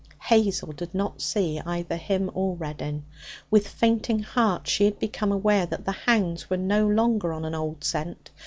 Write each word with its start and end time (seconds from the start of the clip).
Hazel 0.19 0.71
did 0.71 0.95
not 0.95 1.21
see 1.21 1.59
either 1.59 1.95
him 1.95 2.31
or 2.33 2.55
Reddin. 2.55 3.05
With 3.51 3.67
fainting 3.67 4.17
heart 4.23 4.67
she 4.67 4.85
had 4.85 4.97
become 4.97 5.31
aware 5.31 5.67
that 5.67 5.85
the 5.85 5.91
hounds 5.91 6.49
were 6.49 6.57
no 6.57 6.87
longer 6.87 7.31
on 7.31 7.45
an 7.45 7.53
old 7.53 7.83
scent. 7.83 8.31